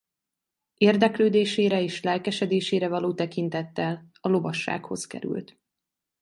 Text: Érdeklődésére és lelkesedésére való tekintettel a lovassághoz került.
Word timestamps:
Érdeklődésére 0.77 1.81
és 1.81 2.01
lelkesedésére 2.01 2.87
való 2.87 3.13
tekintettel 3.13 4.09
a 4.19 4.29
lovassághoz 4.29 5.05
került. 5.07 5.59